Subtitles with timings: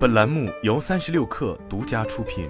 [0.00, 2.48] 本栏目由三十六氪独家出品。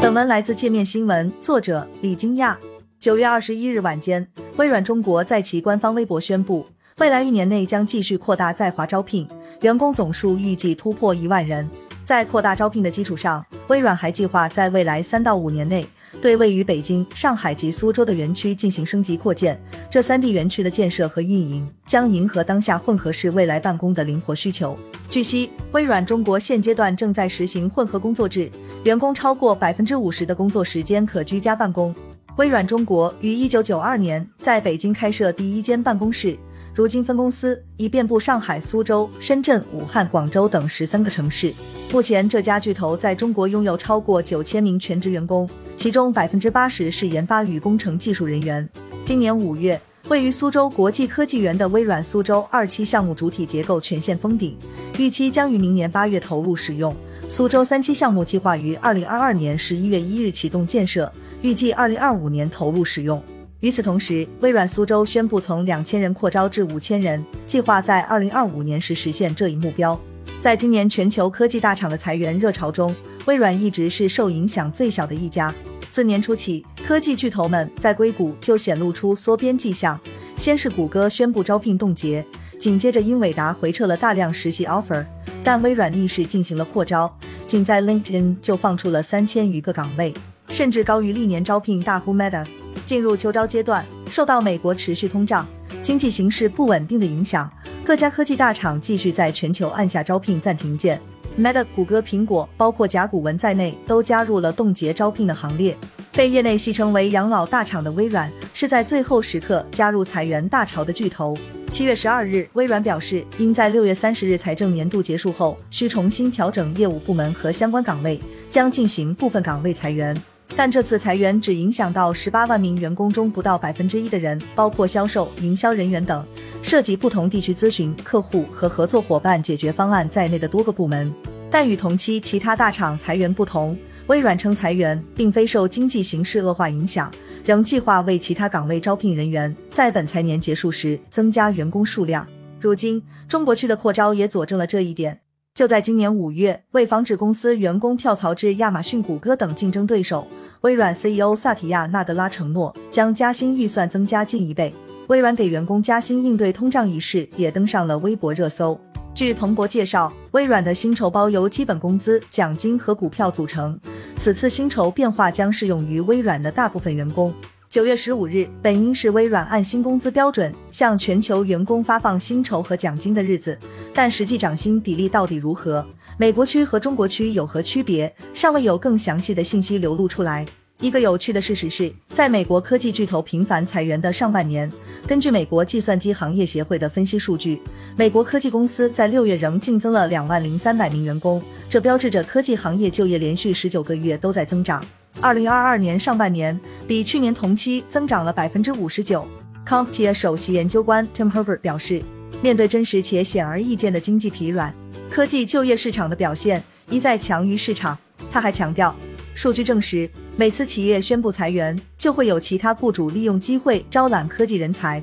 [0.00, 2.58] 本文来自界面新闻，作者李金亚。
[2.98, 9.28] 九月二十一日晚间，微软中国在其官方微博宣布，未来一年内将继续扩大在华招聘，
[9.60, 11.68] 员工总数预计突破一万人。
[12.06, 15.86] 在扩大招聘的基础上，微软还计划在未来三到五年内。
[16.20, 24.78] 对位于北京、上海及苏州的园区进行升级扩建，这三地园区的建设和运营将迎合当下混合式未来办公的灵活需求。
[25.10, 28.50] 据悉，微软中国现阶段正在实行混合工作制，
[28.84, 31.94] 员工超过百分之五十的工作时间可居家办公。
[32.36, 36.36] 微软中国于一九九二年在北京开设第一间办公室。
[36.74, 41.54] 如今分公司已遍布上海、苏州、深圳、武汉、广州等十三个城市。
[41.92, 48.68] 目前，这家巨头在中国拥有超过九千名全职员工，其中百分之八十是研发与工程技术人员。
[49.04, 54.56] 今年五月，位于苏州国际科技园的微软苏州二期项目主体结构全线封顶，
[54.98, 56.92] 预期将于明年八月投入使用。
[57.28, 63.22] 苏州三期项目计划于二零二二年十一月一日启动建设，预计二零二五年投入使用。
[63.64, 69.98] 与此同时，微软苏州宣布从两千人扩招至五千人，计划在二零二五年时实现这一目标。
[70.38, 75.50] 在今年全球科技大厂的裁员热潮中，微软一直是受影响最小的一家。
[75.90, 79.98] 自年初起，科技巨头们在硅谷就显露出缩编迹象，
[80.36, 82.22] 先是谷歌宣布招聘冻结，
[82.58, 85.02] 紧接着英伟达回撤了大量实习 offer，
[85.42, 87.10] 但微软逆势进行了扩招，
[87.46, 90.12] 仅在 LinkedIn 就放出了三千余个岗位，
[90.50, 92.44] 甚至高于历年招聘大户 Meta。
[92.84, 95.46] 进入秋招阶段，受到美国持续通胀、
[95.82, 97.50] 经济形势不稳定的影响，
[97.84, 101.00] 各家科技大厂继续在全球按下招聘暂停键。
[101.38, 105.76] Meta、谷歌、苹果，包括甲骨文在内，都加入了冻结招聘的行列。
[106.12, 111.36] 被业内戏称为“养老大厂”的微软，是在最后时刻加入裁员大潮的巨头。
[111.72, 120.16] 七月十二日，微软表示，因在六月三十日财政年度结束后需重新调整业务部门和相关岗位，将进行部分岗位裁员。
[120.56, 126.24] 但这次裁员只影响到十八万名员工中不到百分之一的人，包括销售、营销人员等，
[126.62, 131.12] 涉及不同地区咨询客户和合作伙伴解决方案在内的多个部门。
[131.50, 137.10] 但与同期其他大厂裁员不同，微软称裁员并非受经济形势恶化影响，
[137.44, 142.26] 仍计划为其他岗位招聘人员，在本财年结束时增加员工数量。
[142.60, 145.20] 如今，中国区的扩招也佐证了这一点。
[145.54, 150.26] 就在今年五月，为防止公司员工跳槽至亚马逊、谷歌等竞争对手，
[150.64, 154.74] 微软 CEO 萨提亚·纳德拉承诺将加薪预算增加近一倍。
[155.08, 158.80] 微软给员工加薪应对通胀一事也登上了微博热搜。
[159.14, 163.78] 据彭博介绍，微软的薪酬包由基本工资、奖金和股票组成。
[164.16, 167.34] 此次薪酬变化将适用于微软的大部分员工。
[167.68, 173.58] 九月十五日本应是微软按新工资标准向全球员工发放薪酬和奖金的日子，
[173.92, 175.86] 但实际涨薪比例到底如何？
[176.16, 178.14] 美国区和中国区有何区别？
[178.32, 180.46] 尚未有更详细的信息流露出来。
[180.78, 184.70] 一个有趣的事实是，在美国科技巨头频繁裁员的上半年，
[185.08, 187.60] 根据美国计算机行业协会的分析数据，
[187.96, 194.84] 美国科技公司在六月仍净增了两万零三百名员工，这标志着科技行业就业连续十九个月都在增长。
[195.20, 199.26] 二零二二年上半年比去年同期增长了百分之五十九。
[199.66, 202.02] CompTIA 首席研究官 Tim Herbert 表示，
[202.40, 204.72] 面对真实且显而易见的经济疲软，
[205.14, 206.60] 科技就业市场的表现
[206.90, 207.96] 一再强于市场。
[208.32, 208.92] 他还强调，
[209.36, 215.00] 数据证实，每次企业宣布裁员，就会有其他雇主利用机会招揽科技人才。